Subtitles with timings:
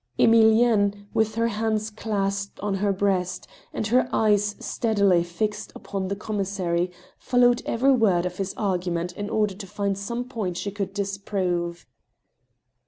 [0.17, 6.15] Emilienne, with her hands clasped on her breast, and her eyes steadily fixed upon the
[6.15, 6.89] commissary,
[7.19, 10.91] followed every word of his argu ment in order to find some point she could
[10.91, 11.85] disprove.